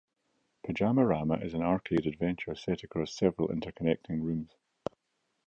[0.65, 4.49] "Pyjamarama" is an arcade adventure set across several interconnecting rooms.